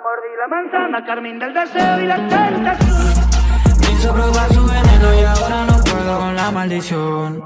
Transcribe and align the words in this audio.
mordí 0.00 0.28
la 0.38 0.48
manzana, 0.48 1.04
Carmín 1.04 1.38
del 1.38 1.54
deseo 1.54 2.00
y 2.00 2.06
la 2.06 2.16
tentación. 2.28 3.14
Quiso 3.80 4.14
probar 4.14 4.52
su 4.52 4.64
veneno 4.64 5.14
y 5.14 5.24
ahora 5.24 5.64
no 5.66 5.82
puedo 5.84 6.18
con 6.18 6.36
la 6.36 6.50
maldición. 6.50 7.42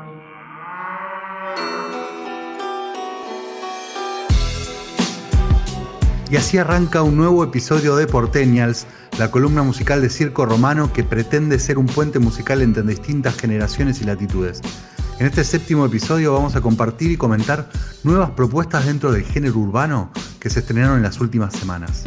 Y 6.30 6.36
así 6.36 6.56
arranca 6.56 7.02
un 7.02 7.16
nuevo 7.16 7.44
episodio 7.44 7.94
de 7.96 8.06
Porteñals, 8.06 8.86
la 9.18 9.30
columna 9.30 9.62
musical 9.62 10.00
de 10.00 10.08
Circo 10.08 10.46
Romano 10.46 10.90
que 10.92 11.04
pretende 11.04 11.58
ser 11.58 11.76
un 11.76 11.86
puente 11.86 12.18
musical 12.18 12.62
entre 12.62 12.82
distintas 12.82 13.36
generaciones 13.36 14.00
y 14.00 14.04
latitudes. 14.04 14.62
En 15.18 15.26
este 15.26 15.44
séptimo 15.44 15.84
episodio 15.84 16.32
vamos 16.32 16.56
a 16.56 16.62
compartir 16.62 17.12
y 17.12 17.16
comentar 17.16 17.68
nuevas 18.02 18.30
propuestas 18.30 18.86
dentro 18.86 19.12
del 19.12 19.24
género 19.24 19.58
urbano 19.58 20.10
que 20.40 20.48
se 20.48 20.60
estrenaron 20.60 20.96
en 20.96 21.02
las 21.02 21.20
últimas 21.20 21.54
semanas. 21.54 22.04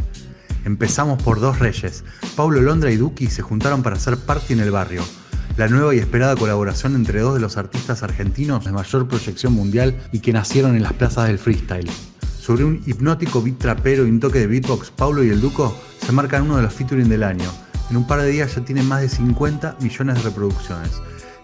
Empezamos 0.65 1.21
por 1.21 1.39
Dos 1.39 1.59
Reyes. 1.59 2.03
Paulo 2.35 2.59
Londra 2.59 2.91
y 2.91 2.97
Duki 2.97 3.27
se 3.27 3.43
juntaron 3.43 3.83
para 3.83 3.95
hacer 3.95 4.17
Party 4.17 4.53
en 4.53 4.59
el 4.59 4.71
Barrio, 4.71 5.03
la 5.57 5.67
nueva 5.67 5.93
y 5.93 5.99
esperada 5.99 6.35
colaboración 6.35 6.95
entre 6.95 7.21
dos 7.21 7.35
de 7.35 7.39
los 7.39 7.55
artistas 7.55 8.03
argentinos 8.03 8.65
de 8.65 8.71
mayor 8.71 9.07
proyección 9.07 9.53
mundial 9.53 9.95
y 10.11 10.19
que 10.19 10.33
nacieron 10.33 10.75
en 10.75 10.83
las 10.83 10.93
plazas 10.93 11.27
del 11.27 11.39
freestyle. 11.39 11.89
Sobre 12.39 12.65
un 12.65 12.81
hipnótico 12.85 13.41
beat 13.41 13.59
trapero 13.59 14.05
y 14.05 14.09
un 14.09 14.19
toque 14.19 14.39
de 14.39 14.47
beatbox, 14.47 14.89
Paulo 14.89 15.23
y 15.23 15.29
el 15.29 15.39
Duco 15.39 15.75
se 16.03 16.11
marcan 16.11 16.43
uno 16.43 16.57
de 16.57 16.63
los 16.63 16.73
featuring 16.73 17.09
del 17.09 17.23
año. 17.23 17.49
En 17.91 17.97
un 17.97 18.07
par 18.07 18.21
de 18.21 18.29
días 18.29 18.55
ya 18.55 18.65
tienen 18.65 18.87
más 18.87 19.01
de 19.01 19.09
50 19.09 19.77
millones 19.81 20.15
de 20.15 20.21
reproducciones. 20.23 20.91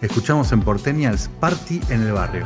Escuchamos 0.01 0.51
en 0.51 0.61
Portenials 0.61 1.29
Party 1.39 1.79
en 1.89 2.01
el 2.01 2.11
Barrio. 2.11 2.45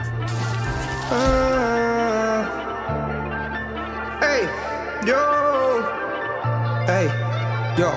Yo. 7.77 7.91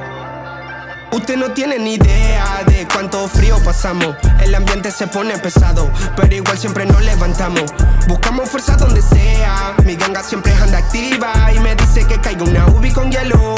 Usted 1.12 1.36
no 1.36 1.50
tiene 1.52 1.78
ni 1.78 1.94
idea 1.94 2.62
de 2.66 2.86
cuánto 2.92 3.26
frío 3.28 3.58
pasamos. 3.64 4.16
El 4.40 4.54
ambiente 4.54 4.90
se 4.90 5.06
pone 5.06 5.38
pesado, 5.38 5.90
pero 6.16 6.34
igual 6.34 6.58
siempre 6.58 6.84
nos 6.84 7.02
levantamos. 7.02 7.64
Buscamos 8.06 8.48
fuerza 8.48 8.76
donde 8.76 9.00
sea. 9.00 9.74
Mi 9.84 9.96
ganga 9.96 10.22
siempre 10.22 10.52
anda 10.54 10.78
activa 10.78 11.32
y 11.54 11.58
me 11.60 11.74
dice 11.74 12.06
que 12.06 12.20
caiga 12.20 12.44
una 12.44 12.66
ubi 12.66 12.92
con 12.92 13.10
hielo. 13.10 13.54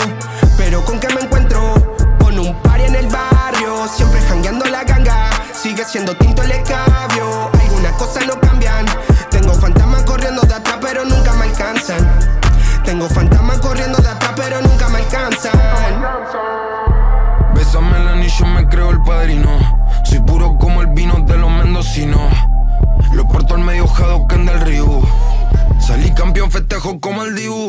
Pero 0.56 0.84
con 0.84 1.00
qué 1.00 1.08
me 1.12 1.22
encuentro? 1.22 1.96
Con 2.20 2.38
un 2.38 2.54
party 2.62 2.84
en 2.84 2.94
el 2.94 3.06
barrio, 3.08 3.88
siempre 3.88 4.20
jangueando 4.22 4.64
la 4.66 4.84
ganga. 4.84 5.30
Sigue 5.52 5.84
siendo 5.84 6.16
tinto 6.16 6.42
el 6.42 6.52
escabio. 6.52 7.50
Algunas 7.60 7.92
cosas 7.94 8.26
no 8.26 8.38
cambian. 8.40 8.86
Tengo 9.30 9.54
fantasmas 9.54 10.02
corriendo 10.04 10.42
de 10.42 10.54
atrás, 10.54 10.78
pero 10.80 11.04
nunca 11.04 11.32
me 11.32 11.44
alcanzan. 11.46 12.08
Tengo 12.84 13.08
fantasmas 13.08 13.58
corriendo 13.58 13.98
de 13.98 14.08
atrás, 14.08 14.19
Soy 20.04 20.18
puro 20.20 20.56
como 20.56 20.80
el 20.80 20.86
vino 20.86 21.14
de 21.26 21.36
los 21.36 21.50
mendocinos. 21.50 22.32
Lo 23.12 23.28
porto 23.28 23.54
al 23.54 23.60
medio 23.60 23.86
Hadouken 23.86 24.46
del 24.46 24.60
río. 24.62 25.02
Salí 25.78 26.10
campeón, 26.12 26.50
festejo 26.50 26.98
como 27.00 27.24
el 27.24 27.34
Dibu. 27.34 27.68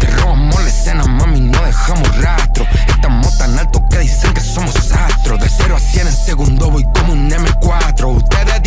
Te 0.00 0.08
robamos 0.08 0.60
la 0.60 0.68
escena, 0.68 1.04
mami, 1.04 1.40
no 1.40 1.62
dejamos 1.62 2.20
rastro. 2.20 2.66
Estamos 2.88 3.38
tan 3.38 3.56
altos 3.56 3.80
que 3.88 3.98
dicen 4.00 4.34
que 4.34 4.40
somos 4.40 4.74
astros. 4.90 5.38
De 5.38 5.48
0 5.48 5.76
a 5.76 5.78
100 5.78 6.06
en 6.08 6.12
segundo 6.12 6.68
voy 6.68 6.82
como 6.92 7.12
un 7.12 7.30
M4. 7.30 8.16
Ustedes 8.16 8.60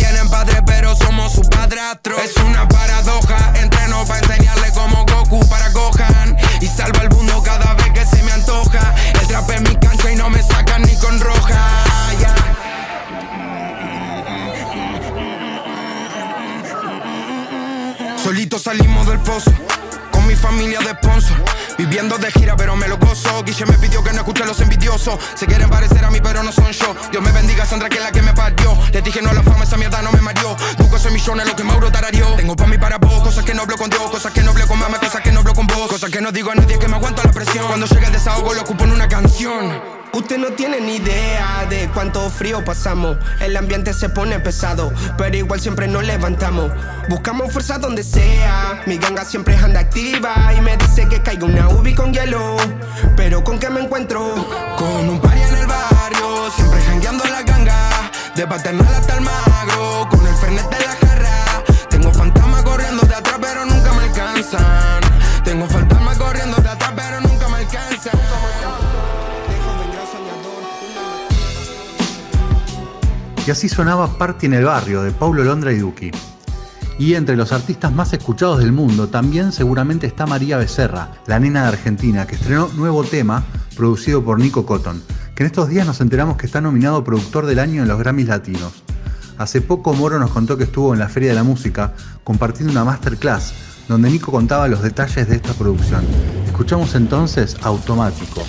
Se 25.02 25.46
quieren 25.46 25.68
parecer 25.68 26.04
a 26.04 26.10
mí, 26.10 26.20
pero 26.22 26.44
no 26.44 26.52
son 26.52 26.70
yo. 26.70 26.94
Dios 27.10 27.22
me 27.22 27.32
bendiga, 27.32 27.66
Sandra, 27.66 27.88
que 27.88 27.98
es 27.98 28.04
la 28.04 28.12
que 28.12 28.22
me 28.22 28.32
parió. 28.34 28.78
Les 28.92 29.02
dije 29.02 29.20
no 29.20 29.30
a 29.30 29.34
la 29.34 29.42
fama, 29.42 29.64
esa 29.64 29.76
mierda 29.76 30.00
no 30.00 30.12
me 30.12 30.20
mareó. 30.20 30.56
Busco 30.78 30.96
ese 30.96 31.10
millones, 31.10 31.44
lo 31.44 31.56
que 31.56 31.64
Mauro 31.64 31.90
tarareó. 31.90 32.36
Tengo 32.36 32.54
pa' 32.54 32.66
mí 32.66 32.78
para 32.78 32.98
vos, 32.98 33.20
cosas 33.20 33.44
que 33.44 33.52
no 33.52 33.62
hablo 33.62 33.76
con 33.76 33.90
Dios. 33.90 34.10
Cosas 34.10 34.32
que 34.32 34.42
no 34.42 34.50
hablo 34.52 34.64
con 34.68 34.78
mamá, 34.78 34.98
cosas 34.98 35.20
que 35.22 35.32
no 35.32 35.40
hablo 35.40 35.54
con 35.54 35.66
vos. 35.66 35.88
Cosas 35.88 36.10
que 36.10 36.20
no 36.20 36.30
digo 36.30 36.52
a 36.52 36.54
nadie 36.54 36.78
que 36.78 36.86
me 36.86 36.94
aguanto 36.94 37.20
la 37.24 37.32
presión. 37.32 37.66
Cuando 37.66 37.86
llega 37.86 38.06
el 38.06 38.12
desahogo, 38.12 38.54
lo 38.54 38.60
ocupo 38.60 38.84
en 38.84 38.92
una 38.92 39.08
canción. 39.08 40.01
Usted 40.14 40.36
no 40.36 40.48
tiene 40.48 40.78
ni 40.78 40.96
idea 40.96 41.66
de 41.70 41.88
cuánto 41.94 42.28
frío 42.28 42.62
pasamos. 42.62 43.16
El 43.40 43.56
ambiente 43.56 43.94
se 43.94 44.10
pone 44.10 44.38
pesado, 44.40 44.92
pero 45.16 45.34
igual 45.36 45.58
siempre 45.58 45.88
nos 45.88 46.04
levantamos. 46.04 46.70
Buscamos 47.08 47.50
fuerza 47.50 47.78
donde 47.78 48.04
sea. 48.04 48.82
Mi 48.86 48.98
ganga 48.98 49.24
siempre 49.24 49.56
anda 49.56 49.80
activa 49.80 50.52
y 50.56 50.60
me 50.60 50.76
dice 50.76 51.08
que 51.08 51.22
caiga 51.22 51.46
una 51.46 51.70
ubi 51.70 51.94
con 51.94 52.12
hielo. 52.12 52.56
Pero 53.16 53.42
con 53.42 53.58
qué 53.58 53.70
me 53.70 53.80
encuentro? 53.80 54.34
Con 54.76 55.08
un 55.08 55.18
party 55.18 55.40
en 55.40 55.54
el 55.56 55.66
barrio, 55.66 56.50
siempre 56.56 56.82
jangueando 56.82 57.24
la 57.24 57.42
ganga. 57.42 58.10
De 58.36 58.46
paternal 58.46 58.94
hasta 58.94 59.14
el 59.14 59.22
magro, 59.22 60.08
con 60.10 60.26
el 60.26 60.34
fernet 60.34 60.68
de 60.68 60.86
la 60.86 60.91
Y 73.44 73.50
así 73.50 73.68
sonaba 73.68 74.18
Party 74.18 74.46
en 74.46 74.54
el 74.54 74.64
Barrio 74.64 75.02
de 75.02 75.10
Paulo 75.10 75.42
Londra 75.42 75.72
y 75.72 75.78
Duki. 75.78 76.12
Y 76.98 77.14
entre 77.14 77.36
los 77.36 77.50
artistas 77.50 77.90
más 77.90 78.12
escuchados 78.12 78.58
del 78.58 78.70
mundo 78.70 79.08
también 79.08 79.50
seguramente 79.50 80.06
está 80.06 80.26
María 80.26 80.58
Becerra, 80.58 81.10
la 81.26 81.40
nena 81.40 81.62
de 81.62 81.68
Argentina, 81.68 82.24
que 82.24 82.36
estrenó 82.36 82.68
nuevo 82.74 83.02
tema 83.02 83.44
producido 83.76 84.22
por 84.22 84.38
Nico 84.38 84.64
Cotton, 84.64 85.02
que 85.34 85.42
en 85.42 85.46
estos 85.48 85.68
días 85.68 85.84
nos 85.84 86.00
enteramos 86.00 86.36
que 86.36 86.46
está 86.46 86.60
nominado 86.60 87.02
Productor 87.02 87.46
del 87.46 87.58
Año 87.58 87.82
en 87.82 87.88
los 87.88 87.98
Grammys 87.98 88.28
Latinos. 88.28 88.84
Hace 89.38 89.60
poco 89.60 89.92
Moro 89.92 90.20
nos 90.20 90.30
contó 90.30 90.56
que 90.56 90.64
estuvo 90.64 90.92
en 90.92 91.00
la 91.00 91.08
Feria 91.08 91.30
de 91.30 91.34
la 91.34 91.42
Música 91.42 91.94
compartiendo 92.22 92.70
una 92.70 92.84
masterclass 92.84 93.54
donde 93.88 94.08
Nico 94.08 94.30
contaba 94.30 94.68
los 94.68 94.82
detalles 94.82 95.28
de 95.28 95.34
esta 95.34 95.52
producción. 95.54 96.04
Escuchamos 96.46 96.94
entonces 96.94 97.56
Automático. 97.62 98.42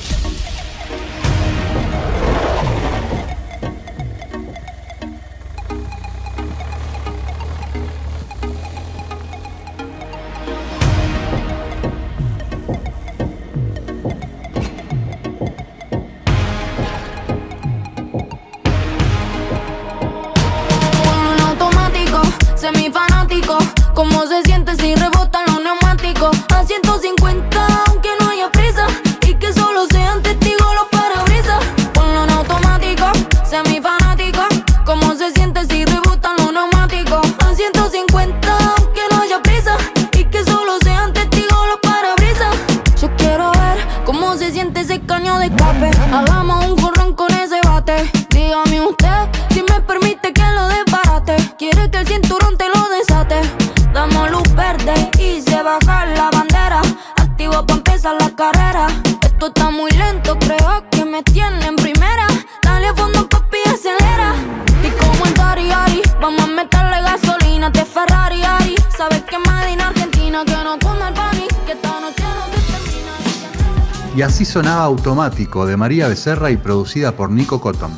Y 74.15 74.21
así 74.21 74.45
sonaba 74.45 74.83
Automático 74.83 75.65
de 75.65 75.75
María 75.75 76.07
Becerra 76.07 76.51
y 76.51 76.57
producida 76.57 77.13
por 77.13 77.31
Nico 77.31 77.59
Cotton. 77.59 77.91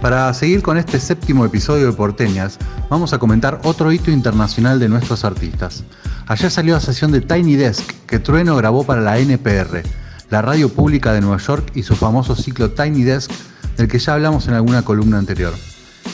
Para 0.00 0.32
seguir 0.32 0.62
con 0.62 0.78
este 0.78 1.00
séptimo 1.00 1.44
episodio 1.44 1.86
de 1.86 1.92
Porteñas, 1.92 2.58
vamos 2.88 3.12
a 3.12 3.18
comentar 3.18 3.60
otro 3.64 3.90
hito 3.90 4.12
internacional 4.12 4.78
de 4.78 4.88
nuestros 4.88 5.24
artistas. 5.24 5.82
Ayer 6.28 6.52
salió 6.52 6.74
la 6.74 6.80
sesión 6.80 7.10
de 7.10 7.20
Tiny 7.20 7.56
Desk 7.56 7.84
que 8.06 8.20
Trueno 8.20 8.54
grabó 8.54 8.84
para 8.84 9.00
la 9.00 9.18
NPR, 9.18 9.82
la 10.30 10.42
radio 10.42 10.68
pública 10.68 11.12
de 11.12 11.20
Nueva 11.20 11.38
York 11.38 11.72
y 11.74 11.82
su 11.82 11.96
famoso 11.96 12.36
ciclo 12.36 12.70
Tiny 12.70 13.02
Desk, 13.02 13.32
del 13.76 13.88
que 13.88 13.98
ya 13.98 14.14
hablamos 14.14 14.46
en 14.46 14.54
alguna 14.54 14.82
columna 14.82 15.18
anterior. 15.18 15.54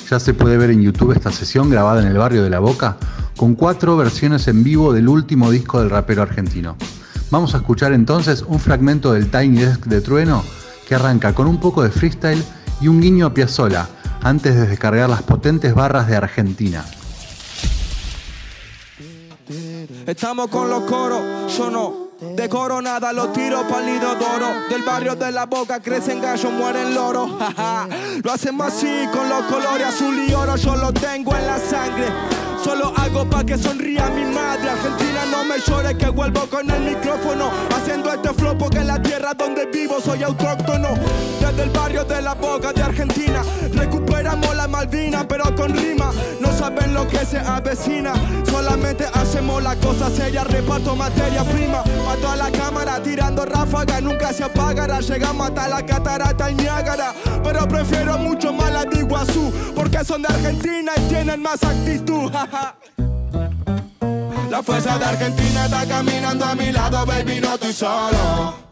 Ya 0.09 0.19
se 0.19 0.33
puede 0.33 0.57
ver 0.57 0.71
en 0.71 0.81
YouTube 0.81 1.13
esta 1.13 1.31
sesión 1.31 1.69
grabada 1.69 2.01
en 2.01 2.09
el 2.09 2.17
barrio 2.17 2.43
de 2.43 2.51
La 2.51 2.59
Boca, 2.59 2.97
con 3.37 3.55
cuatro 3.55 3.99
versiones 3.99 4.49
en 4.49 4.65
vivo 4.65 4.95
del 4.95 5.09
último 5.09 5.51
disco 5.51 5.79
del 5.81 5.91
rapero 5.91 6.23
argentino. 6.23 6.77
Vamos 7.33 7.55
a 7.55 7.57
escuchar 7.57 7.95
entonces 7.95 8.45
un 8.47 8.61
fragmento 8.61 9.15
del 9.15 9.31
Tiny 9.31 9.63
Desk 9.63 9.87
de 9.87 10.03
Trueno 10.03 10.45
que 10.87 10.95
arranca 10.95 11.33
con 11.33 11.47
un 11.47 11.59
poco 11.59 11.83
de 11.83 11.89
freestyle 11.91 12.45
y 12.79 12.89
un 12.89 13.01
guiño 13.01 13.25
a 13.25 13.33
Piazzolla, 13.33 13.89
antes 14.23 14.55
de 14.55 14.67
descargar 14.67 15.09
las 15.09 15.23
potentes 15.23 15.75
barras 15.75 16.09
de 16.09 16.17
Argentina. 16.17 16.85
Estamos 20.07 20.49
con 20.49 20.69
los 20.69 20.83
coros, 20.83 21.57
yo 21.57 21.71
no. 21.71 22.03
De 22.37 22.51
coronada 22.51 23.15
los 23.15 23.33
tiros 23.33 23.63
pálido 23.63 24.15
doro. 24.15 24.49
Del 24.69 24.83
barrio 24.83 25.17
de 25.17 25.33
la 25.33 25.47
boca 25.47 25.81
crecen 25.81 26.21
gallos, 26.21 26.53
mueren 26.53 26.95
loros. 26.95 27.31
lo 28.23 28.31
hacemos 28.31 28.67
así 28.67 29.07
con 29.11 29.27
los 29.31 29.43
colores 29.45 29.87
azul 29.87 30.15
y 30.29 30.35
oro. 30.35 30.57
Yo 30.57 30.77
lo 30.77 30.93
tengo 30.93 31.35
en 31.35 31.47
la 31.47 31.59
sangre. 31.59 32.32
Solo 32.63 32.93
hago 32.97 33.29
pa' 33.29 33.45
que 33.45 33.59
sonría 33.59 34.09
mi 34.11 34.25
madre. 34.25 34.71
Argentina 34.71 35.25
no 35.31 35.45
me 35.45 35.59
llore 35.59 35.97
que 35.97 36.09
vuelvo 36.09 36.47
con 36.49 36.71
el 36.71 36.81
micrófono. 36.83 37.51
Haciendo 37.75 38.13
este 38.13 38.33
flow 38.35 38.57
porque 38.57 38.79
en 38.79 38.87
la 38.87 39.03
tierra 39.03 39.35
donde 39.35 39.67
vivo 39.67 40.01
soy 40.01 40.23
autóctono. 40.23 40.91
Desde 41.41 41.63
el 41.65 41.71
barrio 41.71 42.05
de 42.05 42.23
la 42.23 42.35
boca 42.35 42.73
de 42.73 42.83
Argentina. 42.83 43.43
Recuperamos 44.23 44.57
la 44.57 44.69
Malvina 44.69 45.27
pero 45.27 45.53
con 45.57 45.75
rima. 45.77 46.13
No 46.41 46.53
saben 46.57 46.95
lo 46.95 47.09
que 47.09 47.27
se 47.27 47.39
avecina. 47.39 48.13
Solamente 48.49 49.05
hacemos 49.13 49.61
la 49.61 49.75
cosa 49.77 50.11
seria. 50.11 50.45
Reparto 50.45 50.95
materia 50.95 51.43
prima. 51.43 51.83
Mato 52.07 52.29
a 52.29 52.37
la 52.37 52.51
cámara 52.53 53.03
tirando 53.03 53.45
ráfaga. 53.45 54.01
Nunca 54.01 54.33
se 54.33 54.45
apagará. 54.45 55.01
Llegamos 55.01 55.49
hasta 55.49 55.67
la 55.67 55.85
catarata 55.85 56.49
el 56.49 56.57
Niágara. 56.57 57.13
Pero 57.43 57.67
prefiero 57.67 58.17
mucho 58.19 58.53
más 58.53 58.73
la 58.73 58.85
de 58.85 59.01
Iguazú. 59.01 59.53
Porque 59.75 60.05
son 60.05 60.23
de 60.23 60.29
Argentina 60.29 60.93
y 60.97 61.01
tienen 61.09 61.43
más 61.43 61.61
actitud. 61.65 62.31
La 64.51 64.63
fuerza 64.63 64.99
de 64.99 65.05
Argentina 65.05 65.65
está 65.65 65.85
caminando 65.87 66.45
a 66.45 66.55
mi 66.55 66.71
lado, 66.71 67.05
baby, 67.07 67.41
no 67.41 67.55
estoy 67.55 67.73
solo. 67.73 68.72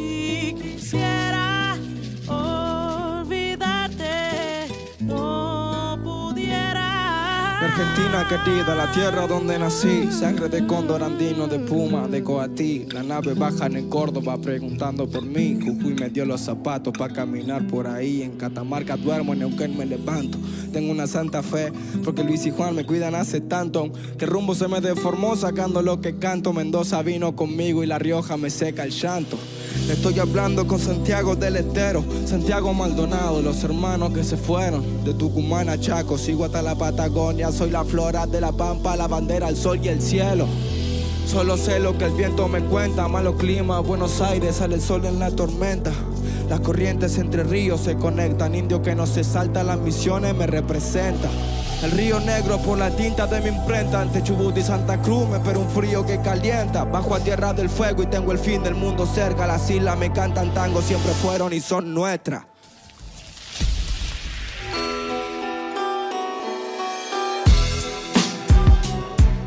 querida, 8.27 8.75
la 8.75 8.91
tierra 8.91 9.27
donde 9.27 9.57
nací. 9.57 10.11
Sangre 10.11 10.49
de 10.49 10.65
cóndor 10.65 11.03
andino, 11.03 11.47
de 11.47 11.59
puma, 11.59 12.07
de 12.07 12.23
coatí. 12.23 12.85
La 12.91 13.03
nave 13.03 13.33
baja 13.33 13.67
en 13.67 13.89
Córdoba 13.89 14.37
preguntando 14.37 15.07
por 15.07 15.23
mí. 15.23 15.57
Jujuy 15.61 15.93
me 15.95 16.09
dio 16.09 16.25
los 16.25 16.41
zapatos 16.41 16.93
para 16.97 17.13
caminar 17.13 17.65
por 17.67 17.87
ahí. 17.87 18.21
En 18.23 18.37
Catamarca 18.37 18.97
duermo, 18.97 19.33
en 19.33 19.39
Neuquén 19.39 19.77
me 19.77 19.85
levanto. 19.85 20.37
Tengo 20.71 20.91
una 20.91 21.07
santa 21.07 21.43
fe, 21.43 21.71
porque 22.03 22.23
Luis 22.23 22.45
y 22.45 22.51
Juan 22.51 22.75
me 22.75 22.85
cuidan 22.85 23.15
hace 23.15 23.41
tanto. 23.41 23.91
Que 24.17 24.25
rumbo 24.25 24.55
se 24.55 24.67
me 24.67 24.81
deformó 24.81 25.35
sacando 25.35 25.81
lo 25.81 26.01
que 26.01 26.17
canto. 26.17 26.53
Mendoza 26.53 27.01
vino 27.01 27.35
conmigo 27.35 27.83
y 27.83 27.87
La 27.87 27.99
Rioja 27.99 28.37
me 28.37 28.49
seca 28.49 28.83
el 28.83 28.91
llanto. 28.91 29.37
Estoy 29.89 30.19
hablando 30.19 30.65
con 30.67 30.79
Santiago 30.79 31.35
del 31.35 31.57
Estero, 31.57 32.03
Santiago 32.25 32.73
Maldonado, 32.73 33.41
los 33.41 33.63
hermanos 33.63 34.13
que 34.13 34.23
se 34.23 34.37
fueron 34.37 35.03
de 35.03 35.13
Tucumán 35.13 35.69
a 35.69 35.79
Chaco, 35.79 36.17
sigo 36.17 36.45
hasta 36.45 36.61
la 36.61 36.75
Patagonia, 36.75 37.51
soy 37.51 37.71
la 37.71 37.83
flora 37.83 38.25
de 38.25 38.41
la 38.41 38.51
pampa, 38.51 38.95
la 38.95 39.07
bandera, 39.07 39.49
el 39.49 39.57
sol 39.57 39.79
y 39.83 39.89
el 39.89 40.01
cielo. 40.01 40.47
Solo 41.27 41.57
sé 41.57 41.79
lo 41.79 41.97
que 41.97 42.05
el 42.05 42.13
viento 42.13 42.47
me 42.47 42.61
cuenta, 42.61 43.07
malo 43.07 43.37
clima, 43.37 43.79
Buenos 43.79 44.21
Aires 44.21 44.55
sale 44.57 44.75
el 44.75 44.81
sol 44.81 45.05
en 45.05 45.19
la 45.19 45.31
tormenta. 45.31 45.91
Las 46.49 46.59
corrientes 46.59 47.17
entre 47.17 47.43
ríos 47.43 47.81
se 47.81 47.95
conectan, 47.95 48.55
indio 48.55 48.81
que 48.81 48.95
no 48.95 49.05
se 49.07 49.23
salta 49.23 49.63
las 49.63 49.79
misiones 49.79 50.35
me 50.35 50.47
representa. 50.47 51.29
El 51.83 51.91
río 51.91 52.19
negro 52.19 52.59
por 52.59 52.77
la 52.77 52.91
tinta 52.91 53.25
de 53.25 53.41
mi 53.41 53.47
imprenta 53.47 54.01
Ante 54.01 54.21
Chubut 54.21 54.55
y 54.55 54.61
Santa 54.61 55.01
Cruz 55.01 55.27
me 55.27 55.37
espero 55.37 55.61
un 55.61 55.69
frío 55.69 56.05
que 56.05 56.21
calienta 56.21 56.83
Bajo 56.83 57.15
a 57.15 57.19
tierra 57.19 57.53
del 57.53 57.69
fuego 57.69 58.03
y 58.03 58.05
tengo 58.05 58.31
el 58.31 58.37
fin 58.37 58.61
del 58.61 58.75
mundo 58.75 59.07
cerca 59.07 59.47
Las 59.47 59.67
islas 59.67 59.97
me 59.97 60.13
cantan 60.13 60.53
tango, 60.53 60.81
siempre 60.83 61.11
fueron 61.13 61.53
y 61.53 61.59
son 61.59 61.91
nuestras 61.91 62.43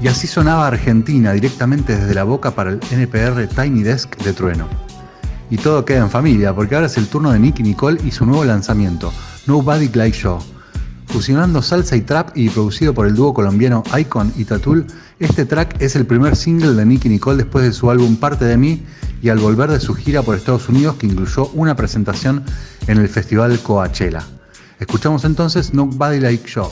Y 0.04 0.08
así 0.08 0.26
sonaba 0.26 0.66
Argentina 0.66 1.32
directamente 1.32 1.96
desde 1.96 2.12
la 2.12 2.24
boca 2.24 2.50
para 2.50 2.72
el 2.72 2.80
NPR 2.90 3.46
Tiny 3.46 3.82
Desk 3.82 4.14
de 4.18 4.34
Trueno. 4.34 4.68
Y 5.48 5.56
todo 5.56 5.86
queda 5.86 6.00
en 6.00 6.10
familia, 6.10 6.54
porque 6.54 6.74
ahora 6.74 6.88
es 6.88 6.98
el 6.98 7.08
turno 7.08 7.32
de 7.32 7.38
Nicky 7.38 7.62
Nicole 7.62 7.98
y 8.04 8.10
su 8.10 8.26
nuevo 8.26 8.44
lanzamiento, 8.44 9.10
Nobody 9.46 9.88
Like 9.88 10.14
Show. 10.14 10.40
Fusionando 11.06 11.62
salsa 11.62 11.96
y 11.96 12.00
trap 12.00 12.36
y 12.36 12.48
producido 12.48 12.92
por 12.92 13.06
el 13.06 13.14
dúo 13.14 13.32
colombiano 13.32 13.82
Icon 13.98 14.32
y 14.36 14.44
Tatul, 14.44 14.86
este 15.18 15.44
track 15.44 15.80
es 15.80 15.94
el 15.96 16.06
primer 16.06 16.34
single 16.34 16.72
de 16.74 16.84
Nicky 16.84 17.08
Nicole 17.08 17.38
después 17.38 17.64
de 17.64 17.72
su 17.72 17.90
álbum 17.90 18.16
Parte 18.16 18.44
de 18.44 18.56
mí 18.56 18.82
y 19.22 19.28
al 19.28 19.38
volver 19.38 19.70
de 19.70 19.80
su 19.80 19.94
gira 19.94 20.22
por 20.22 20.36
Estados 20.36 20.68
Unidos 20.68 20.96
que 20.96 21.06
incluyó 21.06 21.46
una 21.54 21.76
presentación 21.76 22.44
en 22.86 22.98
el 22.98 23.08
festival 23.08 23.58
Coachella. 23.60 24.24
Escuchamos 24.80 25.24
entonces 25.24 25.72
Nobody 25.72 26.20
Like 26.20 26.48
Show. 26.48 26.70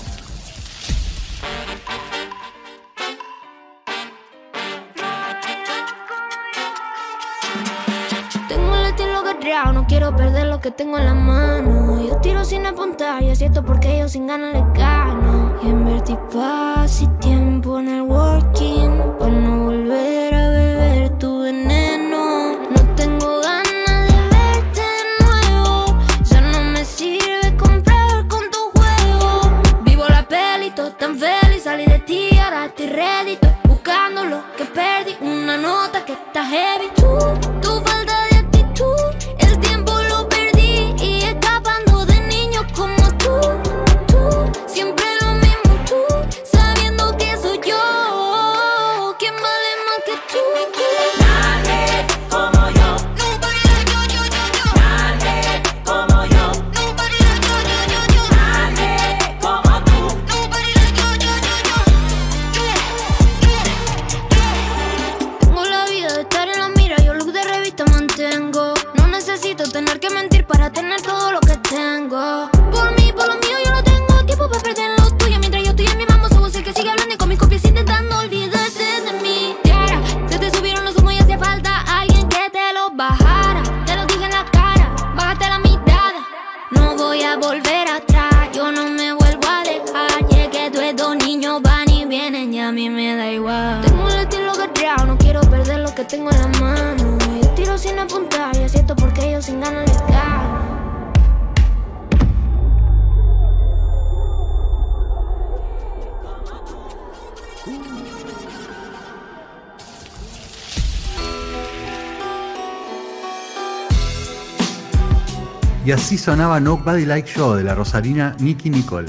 no 9.71 9.87
quiero 9.87 10.15
perder 10.17 10.47
lo 10.47 10.61
que 10.61 10.71
tengo 10.71 10.99
en 10.99 11.05
la 11.05 11.15
mano. 11.15 12.07
Yo 12.07 12.17
tiro 12.17 12.45
sin 12.45 12.67
apuntar 12.67 13.23
y 13.23 13.29
es 13.29 13.39
cierto 13.39 13.65
porque 13.65 13.82
sin 14.13 14.27
ganas 14.27 14.53
le 14.53 14.63
gano. 14.79 15.55
Y 15.63 15.69
invertí 15.69 16.15
paz 16.31 17.01
y 17.01 17.07
tiempo 17.27 17.79
en 17.79 17.89
el 17.89 18.03
working 18.03 19.01
para 19.19 19.33
no 19.33 19.65
volver 19.65 20.35
a 20.35 20.49
beber 20.51 21.19
tu 21.19 21.41
veneno. 21.41 22.59
No 22.75 22.81
tengo 22.95 23.41
ganas 23.41 24.01
de 24.13 24.21
verte 24.37 24.83
de 24.99 25.05
nuevo. 25.25 25.97
Ya 26.31 26.41
no 26.43 26.61
me 26.73 26.85
sirve 26.85 27.57
comprar 27.57 28.29
con 28.29 28.43
tu 28.51 28.59
juego. 28.75 29.51
Vivo 29.83 30.05
la 30.07 30.29
pelito 30.29 30.93
tan 30.93 31.17
feliz, 31.17 31.63
salí 31.63 31.87
de 31.87 32.01
ti, 32.01 32.39
ahora 32.39 32.67
estoy 32.67 32.89
ready. 32.89 33.33
Estoy 33.33 33.55
buscando 33.65 34.27
lo 34.27 34.43
que 34.59 34.67
perdí. 34.67 35.17
Una 35.23 35.57
nota 35.57 36.05
que 36.05 36.13
está 36.13 36.45
heavy. 36.45 36.89
Tú, 36.97 37.52
Y 115.85 115.91
así 115.91 116.17
sonaba 116.17 116.61
Nobody 116.61 117.05
Like 117.05 117.29
Show 117.29 117.55
de 117.55 117.65
la 117.65 117.75
rosarina 117.75 118.37
Nicky 118.39 118.71
Nicole. 118.71 119.09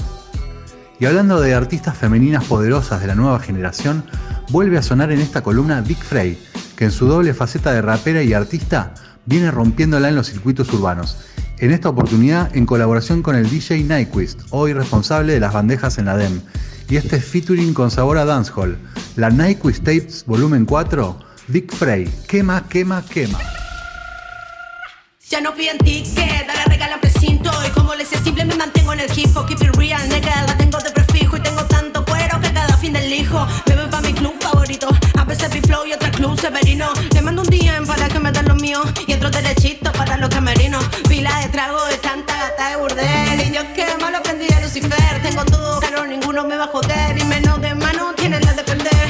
Y 0.98 1.06
hablando 1.06 1.40
de 1.40 1.54
artistas 1.54 1.96
femeninas 1.96 2.44
poderosas 2.44 3.00
de 3.00 3.06
la 3.06 3.14
nueva 3.14 3.38
generación, 3.38 4.04
vuelve 4.50 4.78
a 4.78 4.82
sonar 4.82 5.12
en 5.12 5.20
esta 5.20 5.42
columna 5.42 5.82
Dick 5.82 6.02
Frey, 6.02 6.36
que 6.76 6.86
en 6.86 6.90
su 6.90 7.06
doble 7.06 7.32
faceta 7.32 7.72
de 7.72 7.82
rapera 7.82 8.22
y 8.22 8.32
artista 8.32 8.92
viene 9.24 9.52
rompiéndola 9.52 10.08
en 10.08 10.16
los 10.16 10.28
circuitos 10.28 10.72
urbanos. 10.72 11.16
En 11.58 11.70
esta 11.70 11.88
oportunidad 11.88 12.54
en 12.56 12.66
colaboración 12.66 13.22
con 13.22 13.36
el 13.36 13.48
DJ 13.48 13.84
Nyquist, 13.84 14.40
hoy 14.50 14.72
responsable 14.72 15.34
de 15.34 15.40
las 15.40 15.52
bandejas 15.52 15.98
en 15.98 16.06
la 16.06 16.16
DEM. 16.16 16.40
Y 16.88 16.96
este 16.96 17.20
featuring 17.20 17.72
con 17.72 17.92
sabor 17.92 18.18
a 18.18 18.24
dancehall, 18.24 18.76
la 19.14 19.30
Nyquist 19.30 19.84
Tapes 19.84 20.24
Volumen 20.26 20.64
4, 20.64 21.18
Dick 21.48 21.72
Frey, 21.72 22.10
quema, 22.26 22.64
quema, 22.68 23.02
quema. 23.04 23.38
Ya 25.30 25.40
no 25.40 25.54
piden 25.54 25.78
ticket, 25.78 26.46
dale 26.46 26.64
regalan 26.66 27.00
precinto. 27.00 27.50
Y 27.66 27.70
como 27.70 27.94
les 27.94 28.12
es 28.12 28.20
simple 28.20 28.44
me 28.44 28.54
mantengo 28.56 28.92
en 28.92 29.00
el 29.00 29.18
hip 29.18 29.34
hop 29.34 29.46
Keep 29.46 29.62
it 29.62 29.76
real, 29.76 30.06
nigga, 30.10 30.42
la 30.42 30.54
tengo 30.56 30.78
de 30.78 30.90
prefijo 30.90 31.38
Y 31.38 31.40
tengo 31.40 31.64
tanto 31.64 32.04
cuero 32.04 32.38
que 32.40 32.52
cada 32.52 32.76
fin 32.76 32.92
del 32.92 33.10
hijo. 33.10 33.46
Me 33.66 33.74
voy 33.74 33.86
pa' 33.86 34.02
mi 34.02 34.12
club 34.12 34.34
favorito. 34.40 34.88
A 35.16 35.24
veces 35.24 35.52
mi 35.54 35.62
flow 35.62 35.86
y 35.86 35.94
otra 35.94 36.10
club 36.10 36.38
severino. 36.38 36.92
Le 37.14 37.22
mando 37.22 37.40
un 37.40 37.48
DM 37.48 37.86
para 37.86 38.08
que 38.08 38.18
me 38.18 38.32
den 38.32 38.48
lo 38.48 38.54
mío. 38.56 38.82
Y 39.06 39.12
entro 39.12 39.30
derechito 39.30 39.90
para 39.92 40.18
los 40.18 40.28
camerinos. 40.28 40.84
Pila 41.08 41.40
de 41.40 41.48
trago 41.48 41.82
de 41.86 41.96
tanta 41.96 42.36
gata 42.36 42.68
de 42.68 42.76
burdel. 42.76 43.40
Y 43.48 43.54
yo 43.54 43.62
que 43.72 43.86
malo 44.00 44.18
aprendí 44.18 44.46
de 44.46 44.60
Lucifer. 44.60 45.22
Tengo 45.22 45.44
todo 45.46 45.80
claro, 45.80 46.06
ninguno 46.06 46.44
me 46.44 46.56
va 46.56 46.64
a 46.64 46.68
joder. 46.68 47.16
Y 47.16 47.24
menos 47.24 47.62
de 47.62 47.74
mano 47.74 48.12
tienen 48.14 48.44
la 48.44 48.52
de 48.52 48.62
perder 48.62 49.03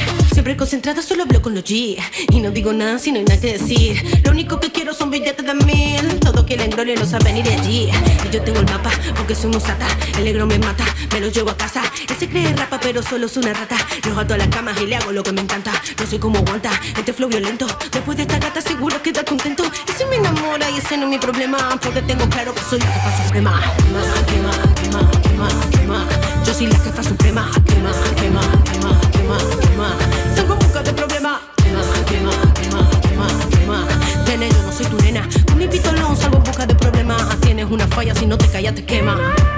Siempre 0.45 0.59
concentrada 0.59 1.01
solo 1.01 1.23
hablo 1.23 1.41
con 1.41 1.55
los 1.55 1.63
G. 1.63 1.97
Y 2.29 2.39
no 2.39 2.51
digo 2.51 2.71
nada 2.71 2.99
si 2.99 3.11
no 3.11 3.17
hay 3.17 3.25
nada 3.25 3.41
que 3.41 3.53
decir. 3.53 4.21
Lo 4.23 4.29
único 4.29 4.59
que 4.59 4.71
quiero 4.71 4.93
son 4.93 5.09
billetes 5.09 5.43
de 5.43 5.55
mil. 5.55 6.19
Todos 6.19 6.43
quieren 6.43 6.69
gloria 6.69 6.93
y 6.93 6.97
no 6.97 7.05
saben 7.07 7.37
ir 7.37 7.45
de 7.45 7.55
allí. 7.55 7.89
Y 8.23 8.29
yo 8.29 8.43
tengo 8.43 8.59
el 8.59 8.65
mapa 8.65 8.91
porque 9.17 9.33
soy 9.33 9.49
musata 9.49 9.87
El 10.19 10.25
negro 10.25 10.45
me 10.45 10.59
mata, 10.59 10.85
me 11.11 11.19
lo 11.19 11.29
llevo 11.29 11.49
a 11.49 11.57
casa. 11.57 11.81
Ese 12.07 12.29
cree 12.29 12.53
rapa 12.55 12.79
pero 12.79 13.01
solo 13.01 13.25
es 13.25 13.35
una 13.37 13.55
rata. 13.55 13.75
Lo 14.07 14.19
ato 14.19 14.35
a 14.35 14.37
la 14.37 14.47
cama 14.47 14.71
y 14.79 14.85
le 14.85 14.97
hago 14.97 15.11
lo 15.11 15.23
que 15.23 15.31
me 15.31 15.41
encanta. 15.41 15.71
No 15.99 16.05
soy 16.05 16.19
como 16.19 16.37
aguanta, 16.37 16.69
este 16.95 17.11
flow 17.11 17.27
violento. 17.27 17.65
Después 17.91 18.15
de 18.15 18.21
esta 18.21 18.37
gata 18.37 18.61
seguro 18.61 19.01
queda 19.01 19.25
contento. 19.25 19.63
Ese 19.89 20.05
me 20.05 20.17
enamora 20.17 20.69
y 20.69 20.77
ese 20.77 20.95
no 20.95 21.05
es 21.05 21.09
mi 21.09 21.17
problema. 21.17 21.57
Porque 21.81 22.03
tengo 22.03 22.29
claro 22.29 22.53
que 22.53 22.61
soy 22.69 22.77
la 22.77 22.91
jefa 22.91 23.23
suprema. 23.23 23.73
Quema, 23.77 24.01
quema, 24.27 24.73
quema, 24.75 25.11
quema, 25.23 25.69
quema. 25.71 26.07
Yo 26.45 26.53
soy 26.53 26.67
la 26.67 26.77
jefa 26.77 27.01
suprema. 27.01 27.49
Quema, 27.65 27.91
quema, 28.15 28.41
quema, 28.69 29.01
quema, 29.11 29.37
quema 29.59 30.14
Con 35.45 35.57
mi 35.57 35.67
pistolón 35.67 36.15
salgo 36.15 36.37
en 36.37 36.43
busca 36.43 36.65
de 36.65 36.75
problemas. 36.75 37.39
Tienes 37.41 37.69
una 37.69 37.87
falla, 37.87 38.15
si 38.15 38.25
no 38.25 38.37
te 38.37 38.47
callas 38.47 38.75
te 38.75 38.83
quema 38.83 39.54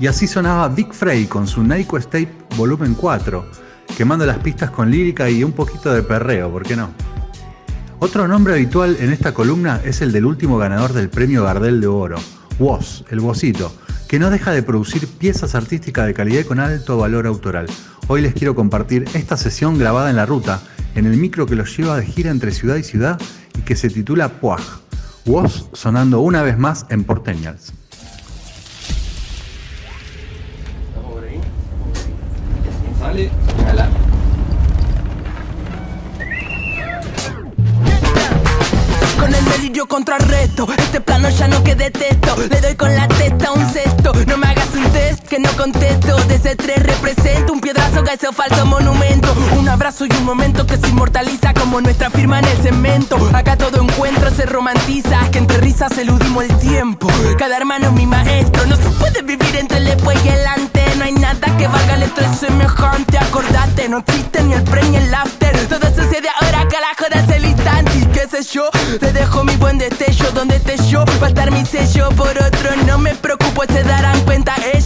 Y 0.00 0.06
así 0.06 0.26
sonaba 0.26 0.66
Big 0.70 0.94
Frey 0.94 1.26
con 1.26 1.46
su 1.46 1.62
Nyquist 1.62 2.10
Tape 2.10 2.32
Volumen 2.56 2.94
4, 2.94 3.44
quemando 3.98 4.24
las 4.24 4.38
pistas 4.38 4.70
con 4.70 4.90
lírica 4.90 5.28
y 5.28 5.44
un 5.44 5.52
poquito 5.52 5.92
de 5.92 6.02
perreo, 6.02 6.50
¿por 6.50 6.62
qué 6.62 6.74
no? 6.74 6.88
Otro 7.98 8.26
nombre 8.26 8.54
habitual 8.54 8.96
en 8.98 9.12
esta 9.12 9.34
columna 9.34 9.78
es 9.84 10.00
el 10.00 10.10
del 10.10 10.24
último 10.24 10.56
ganador 10.56 10.94
del 10.94 11.10
premio 11.10 11.44
Gardel 11.44 11.82
de 11.82 11.86
Oro, 11.86 12.16
Woz, 12.58 13.04
el 13.10 13.20
Wozito, 13.20 13.74
que 14.08 14.18
no 14.18 14.30
deja 14.30 14.52
de 14.52 14.62
producir 14.62 15.06
piezas 15.06 15.54
artísticas 15.54 16.06
de 16.06 16.14
calidad 16.14 16.40
y 16.40 16.44
con 16.44 16.60
alto 16.60 16.96
valor 16.96 17.26
autoral. 17.26 17.66
Hoy 18.08 18.22
les 18.22 18.32
quiero 18.32 18.54
compartir 18.54 19.04
esta 19.12 19.36
sesión 19.36 19.78
grabada 19.78 20.08
en 20.08 20.16
la 20.16 20.24
ruta, 20.24 20.62
en 20.94 21.04
el 21.04 21.18
micro 21.18 21.44
que 21.44 21.56
los 21.56 21.76
lleva 21.76 21.98
de 21.98 22.06
gira 22.06 22.30
entre 22.30 22.52
ciudad 22.52 22.76
y 22.76 22.84
ciudad 22.84 23.20
y 23.58 23.60
que 23.60 23.76
se 23.76 23.90
titula 23.90 24.40
Puaj. 24.40 24.62
Woz 25.26 25.68
sonando 25.74 26.20
una 26.20 26.42
vez 26.42 26.56
más 26.56 26.86
en 26.88 27.04
Porteñals. 27.04 27.74
Con 33.10 33.18
el 33.18 34.09
delirio 39.80 39.86
contrarresto 39.86 40.66
Este 40.78 41.00
plano 41.00 41.28
ya 41.30 41.48
no 41.48 41.62
que 41.62 41.74
detesto 41.74 42.36
Le 42.50 42.60
doy 42.60 42.74
con 42.74 42.94
la 42.94 43.08
testa 43.08 43.52
un 43.52 43.68
cesto. 43.68 44.12
No 44.26 44.36
me 44.36 44.46
hagas 44.46 44.68
un 44.74 44.90
test 44.92 45.26
que 45.26 45.38
no 45.38 45.50
contesto. 45.56 46.16
Desde 46.28 46.56
tres 46.56 46.82
represento 46.82 47.52
un 47.52 47.60
piedrazo 47.60 48.02
que 48.02 48.14
ese 48.14 48.32
falso 48.32 48.66
monumento. 48.66 49.32
Un 49.58 49.68
abrazo 49.68 50.06
y 50.06 50.12
un 50.16 50.24
momento 50.24 50.66
que 50.66 50.76
se 50.76 50.88
inmortaliza 50.88 51.54
Como 51.54 51.80
nuestra 51.80 52.10
firma 52.10 52.38
en 52.40 52.46
el 52.46 52.58
cemento. 52.58 53.16
Acá 53.32 53.56
todo 53.56 53.82
encuentro 53.82 54.30
se 54.30 54.46
romantiza 54.46 55.30
Que 55.30 55.38
entre 55.38 55.58
risas 55.58 55.96
eludimos 55.98 56.44
el 56.44 56.56
tiempo. 56.58 57.08
Cada 57.38 57.56
hermano 57.56 57.86
es 57.88 57.92
mi 57.92 58.06
maestro 58.06 58.66
No 58.66 58.76
se 58.76 58.90
puede 58.98 59.22
vivir 59.22 59.56
entre 59.56 59.78
el 59.78 59.84
después 59.84 60.18
y 60.24 60.28
el 60.28 60.46
antes. 60.46 60.96
No 60.96 61.04
hay 61.04 61.12
nada 61.12 61.56
que 61.56 61.66
valga 61.66 61.94
el 61.94 62.02
estrés 62.02 62.38
semejante. 62.38 63.18
Acordate, 63.18 63.88
no 63.88 63.98
existe 63.98 64.42
ni 64.42 64.54
el 64.54 64.62
pre 64.62 64.82
ni 64.88 64.96
el 64.96 65.14
after. 65.14 65.56
Todo 65.68 65.86
sucede 65.88 66.28
ahora, 66.40 66.66
carajo, 66.68 67.04
das 67.10 67.28
el 67.30 67.44
instante. 67.44 67.92
Y 67.98 68.06
qué 68.06 68.26
sé 68.28 68.42
yo, 68.42 68.68
te 68.98 69.12
dejo 69.12 69.44
mi 69.44 69.56
buen 69.56 69.69
destello 69.78 70.30
Donde 70.32 70.56
esté 70.56 70.76
yo, 70.88 71.04
va 71.20 71.26
a 71.26 71.28
estar 71.28 71.50
mi 71.50 71.64
sello. 71.64 72.08
Por 72.10 72.30
otro 72.30 72.70
no 72.86 72.98
me 72.98 73.14
preocupo, 73.14 73.62
se 73.66 73.82
darán 73.84 74.20
cuenta 74.22 74.54
ellos 74.72 74.79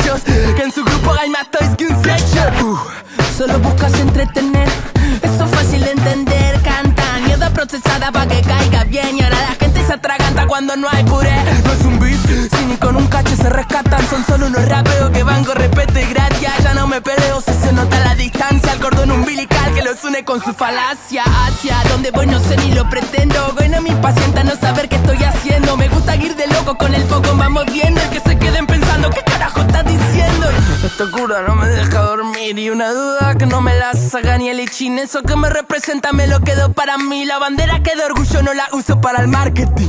ichin 34.74 34.98
Eso 34.98 35.22
que 35.22 35.36
me 35.36 35.48
representa 35.50 36.12
me 36.12 36.26
lo 36.26 36.40
quedo 36.40 36.72
para 36.72 36.98
mí. 36.98 37.24
La 37.24 37.38
bandera 37.38 37.80
que 37.82 37.94
de 37.94 38.04
orgullo 38.04 38.42
no 38.42 38.54
la 38.54 38.66
uso 38.72 39.00
para 39.00 39.20
el 39.20 39.28
marketing. 39.28 39.88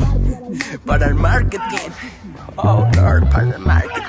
Para 0.86 1.08
el 1.08 1.16
marketing. 1.16 1.90
Oh 2.58 2.88
Lord, 2.96 3.28
para 3.30 3.56
el 3.56 3.60
marketing 3.60 4.06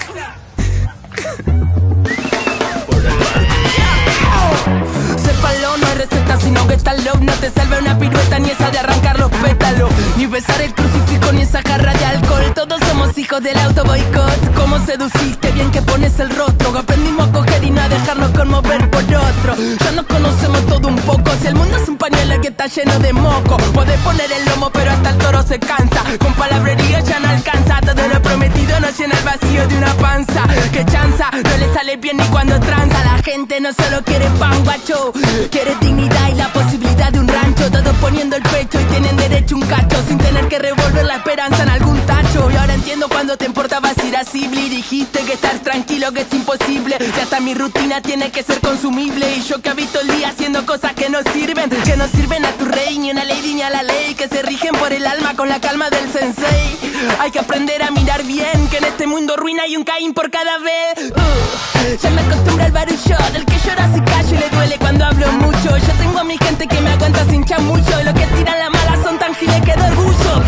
receta, 6.08 6.38
sino 6.40 6.66
que 6.66 6.74
está 6.74 6.94
love 6.94 7.20
No 7.20 7.32
te 7.34 7.50
salve 7.50 7.78
una 7.78 7.98
pirueta, 7.98 8.38
ni 8.38 8.50
esa 8.50 8.70
de 8.70 8.78
arrancar 8.78 9.18
los 9.18 9.30
pétalos 9.30 9.90
Ni 10.16 10.26
besar 10.26 10.60
el 10.60 10.74
crucifijo, 10.74 11.32
ni 11.32 11.42
esa 11.42 11.62
jarra 11.62 11.92
de 11.92 12.04
alcohol. 12.04 12.52
Todos 12.54 12.80
somos 12.88 13.16
hijos 13.18 13.42
del 13.42 13.58
auto 13.58 13.84
boicot. 13.84 14.54
¿Cómo 14.54 14.78
seduciste? 14.84 15.50
Bien 15.52 15.70
que 15.70 15.82
pones 15.82 16.18
el 16.20 16.30
rostro. 16.34 16.76
Aprendimos 16.76 17.28
a 17.28 17.32
coger 17.32 17.64
y 17.64 17.70
no 17.70 17.80
a 17.80 17.88
dejarnos 17.88 18.30
conmover 18.30 18.90
por 18.90 19.02
otro. 19.02 19.54
Ya 19.84 19.92
nos 19.92 20.06
conocemos 20.06 20.66
todo 20.66 20.88
un 20.88 20.96
poco. 20.96 21.30
Si 21.40 21.46
el 21.46 21.54
mundo 21.54 21.76
es 21.76 21.88
un 21.88 21.96
pañuelo 21.96 22.40
que 22.40 22.48
está 22.48 22.66
lleno 22.66 22.98
de 22.98 23.12
moco. 23.12 23.56
Podés 23.74 23.98
poner 24.00 24.30
el 24.32 24.44
lomo, 24.46 24.70
pero 24.72 24.90
hasta 24.90 25.10
el 25.10 25.18
toro 25.18 25.42
se 25.42 25.58
cansa. 25.58 26.02
Con 26.18 26.32
palabrería 26.34 27.00
ya 27.00 27.18
no 27.20 27.28
alcanza. 27.28 27.80
Todo 27.80 28.08
lo 28.08 28.20
prometido 28.22 28.80
no 28.80 28.88
llena 28.90 29.14
el 29.18 29.24
vacío 29.24 29.68
de 29.68 29.78
una 29.78 29.94
panza. 29.94 30.42
Que 30.72 30.84
chanza, 30.84 31.30
no 31.32 31.56
le 31.58 31.72
sale 31.74 31.96
bien 31.96 32.16
ni 32.16 32.24
cuando 32.24 32.58
tranza. 32.60 33.04
La 33.04 33.22
gente 33.22 33.60
no 33.60 33.72
solo 33.72 34.02
quiere 34.04 34.28
pan 34.38 34.64
guacho. 34.64 35.12
Quiere 35.50 35.74
y 35.98 36.34
la 36.34 36.52
posibilidad 36.52 37.12
de 37.12 37.20
un 37.20 37.28
rancho 37.28 37.70
Todos 37.70 37.96
poniendo 37.96 38.36
el 38.36 38.42
pecho 38.42 38.80
y 38.80 38.84
tienen 38.84 39.16
derecho 39.16 39.54
a 39.56 39.58
un 39.58 39.66
cacho 39.66 39.96
Sin 40.06 40.18
tener 40.18 40.46
que 40.48 40.58
revolver 40.58 41.04
la 41.04 41.16
esperanza 41.16 41.62
en 41.62 41.70
algún 41.70 41.98
tacho 42.06 42.50
Y 42.50 42.56
ahora 42.56 42.74
entiendo 42.74 43.08
cuando 43.08 43.36
te 43.36 43.46
importaba 43.46 43.92
ir 44.06 44.16
así 44.16 44.46
Bleedy 44.46 44.76
dijiste 44.76 45.20
que 45.24 45.32
estar 45.32 45.58
tranquilo 45.60 46.12
que 46.12 46.20
es 46.20 46.32
imposible. 46.32 46.96
Y 47.00 47.20
hasta 47.20 47.40
mi 47.40 47.54
rutina 47.54 48.00
tiene 48.02 48.30
que 48.30 48.42
ser 48.42 48.60
consumible. 48.60 49.36
Y 49.36 49.42
yo 49.42 49.60
que 49.60 49.70
habito 49.70 50.00
el 50.00 50.08
día 50.08 50.28
haciendo 50.28 50.64
cosas 50.64 50.92
que 50.94 51.08
no 51.08 51.18
sirven, 51.32 51.70
que 51.70 51.96
no 51.96 52.06
sirven 52.06 52.44
a 52.44 52.52
tu 52.52 52.66
rey, 52.66 52.98
ni 52.98 53.10
a 53.10 53.12
una 53.12 53.24
lady 53.24 53.54
ni 53.54 53.62
a 53.62 53.70
la 53.70 53.82
ley, 53.82 54.14
que 54.14 54.28
se 54.28 54.42
rigen 54.42 54.74
por 54.76 54.92
el 54.92 55.06
alma 55.06 55.34
con 55.34 55.48
la 55.48 55.60
calma 55.60 55.90
del 55.90 56.10
sensei. 56.12 56.78
Hay 57.18 57.30
que 57.30 57.40
aprender 57.40 57.82
a 57.82 57.90
mirar 57.90 58.22
bien, 58.22 58.68
que 58.70 58.78
en 58.78 58.84
este 58.84 59.06
mundo 59.06 59.36
ruina 59.36 59.64
hay 59.64 59.76
un 59.76 59.84
Caín 59.84 60.14
por 60.14 60.30
cada 60.30 60.58
vez. 60.58 61.10
Uh, 61.10 61.96
ya 62.00 62.10
me 62.10 62.20
acostumbro 62.20 62.64
al 62.64 62.72
barullo 62.72 63.16
del 63.32 63.44
que 63.44 63.58
llora 63.66 63.90
si 63.92 64.00
callo 64.02 64.34
y 64.34 64.38
le 64.38 64.48
duele 64.50 64.78
cuando 64.78 65.04
hablo 65.04 65.32
mucho. 65.32 65.85
Yo 65.86 65.92
tengo 65.98 66.18
a 66.18 66.24
mi 66.24 66.36
gente 66.38 66.66
que 66.66 66.80
me 66.80 66.90
aguanta 66.90 67.24
sin 67.26 67.44
chamullo. 67.44 68.00
Y 68.00 68.04
lo 68.04 68.14
que 68.14 68.26
tiran 68.26 68.58
la 68.58 68.70
mala 68.70 69.02
son 69.02 69.18
tan 69.18 69.34
giles 69.34 69.60
que 69.62 69.74
de 69.74 69.82
orgullo. 69.82 70.42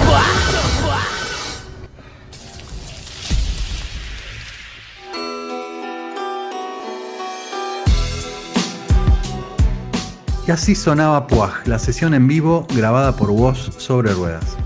Y 10.48 10.50
así 10.50 10.74
sonaba 10.74 11.26
Puaj, 11.26 11.66
la 11.66 11.78
sesión 11.78 12.14
en 12.14 12.26
vivo 12.26 12.66
grabada 12.74 13.14
por 13.14 13.30
Woz 13.30 13.70
sobre 13.76 14.14
ruedas. 14.14 14.56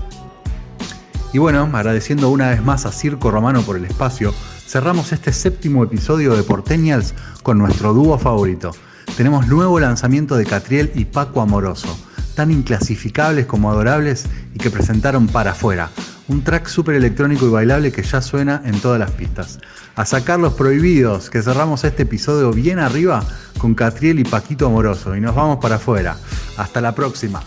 Y 1.33 1.39
bueno, 1.39 1.69
agradeciendo 1.73 2.29
una 2.29 2.51
vez 2.51 2.63
más 2.63 2.85
a 2.85 2.91
Circo 2.93 3.31
Romano 3.31 3.63
por 3.63 3.75
el 3.75 3.83
espacio, 3.83 4.33
cerramos 4.65 5.11
este 5.11 5.33
séptimo 5.33 5.83
episodio 5.83 6.35
de 6.35 6.43
Porteñals 6.43 7.13
con 7.43 7.57
nuestro 7.57 7.93
dúo 7.93 8.17
favorito. 8.17 8.71
Tenemos 9.17 9.47
nuevo 9.47 9.79
lanzamiento 9.79 10.35
de 10.35 10.45
Catriel 10.45 10.91
y 10.95 11.05
Paco 11.05 11.41
Amoroso, 11.41 11.97
tan 12.35 12.51
inclasificables 12.51 13.45
como 13.45 13.69
adorables 13.69 14.25
y 14.53 14.57
que 14.57 14.71
presentaron 14.71 15.27
para 15.27 15.51
afuera. 15.51 15.89
Un 16.27 16.43
track 16.43 16.67
súper 16.67 16.95
electrónico 16.95 17.45
y 17.45 17.49
bailable 17.49 17.91
que 17.91 18.01
ya 18.01 18.21
suena 18.21 18.61
en 18.65 18.79
todas 18.79 18.99
las 18.99 19.11
pistas. 19.11 19.59
A 19.95 20.05
sacar 20.05 20.39
los 20.39 20.53
prohibidos, 20.53 21.29
que 21.29 21.41
cerramos 21.41 21.83
este 21.83 22.03
episodio 22.03 22.51
bien 22.51 22.79
arriba 22.79 23.23
con 23.57 23.75
Catriel 23.75 24.19
y 24.19 24.23
Paquito 24.23 24.65
Amoroso 24.65 25.15
y 25.15 25.21
nos 25.21 25.35
vamos 25.35 25.59
para 25.59 25.75
afuera. 25.75 26.17
Hasta 26.57 26.81
la 26.81 26.95
próxima. 26.95 27.43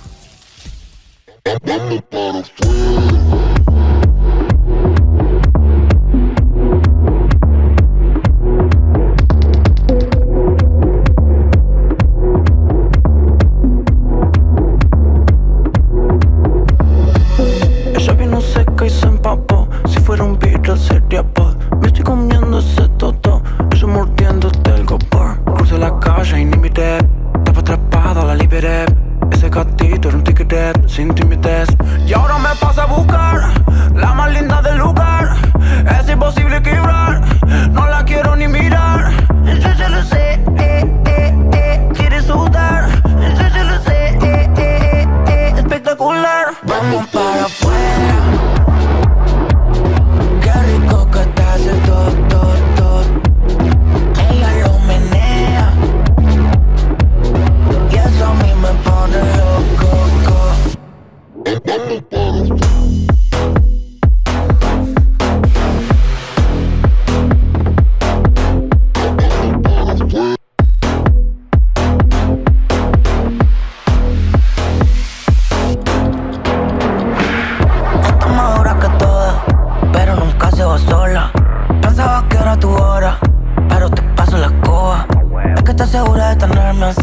Ella 17.99 18.13
vino 18.13 18.43
seca 18.43 18.85
y 18.85 18.91
se 18.91 19.07
empapó. 19.07 19.67
Si 19.87 19.99
fuera 20.01 20.23
un 20.23 20.39
Beatle 20.39 20.77
sería 20.77 21.23
Paul. 21.23 21.57
Me 21.81 21.87
estoy 21.87 22.05
comiendo 22.05 22.59
ese 22.59 22.87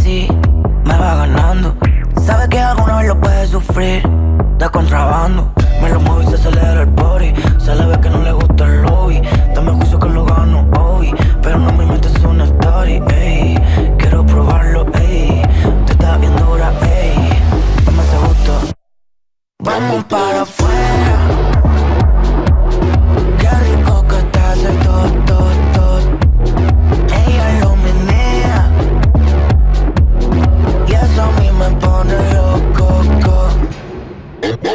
me 0.05 0.97
va 0.97 1.15
ganando. 1.15 1.75
Sabe 2.21 2.49
que 2.49 2.59
alguna 2.59 2.97
vez 2.97 3.07
lo 3.07 3.19
puede 3.21 3.47
sufrir, 3.47 4.03
de 4.57 4.69
contrabando. 4.69 5.53
Me 5.81 5.89
lo 5.89 6.01
muevo 6.01 6.23
y 6.23 6.27
se 6.27 6.35
acelera 6.35 6.81
el 6.81 6.87
body. 6.87 7.33
Se 7.57 7.73
le 7.73 7.85
ve 7.85 7.97
que 8.01 8.09
no 8.09 8.21
le 8.21 8.33
gusta 8.33 8.65
el 8.65 8.81
lobby. 8.81 9.21
Dame 9.55 9.71
juicio 9.71 9.99
que 9.99 10.09
lo 10.09 10.25
gano 10.25 10.67
hoy, 10.77 11.13
pero 11.41 11.57
no 11.57 11.71
me 11.71 11.85
metes 11.85 12.13
una 12.23 12.43
story, 12.43 13.01
ey. 13.15 13.57
Quiero 13.97 14.25
probarlo, 14.25 14.85
ey. 14.95 15.41
Tú 15.85 15.93
estás 15.93 16.19
bien 16.19 16.35
dura, 16.35 16.73
ey. 16.81 17.41
Dame 17.85 18.03
ese 18.03 18.17
gusto. 18.27 18.75
Vamos 19.59 20.03
para 20.05 20.41
afuera. 20.41 21.02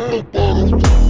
Sonic 0.08 0.32
bottles. 0.32 1.07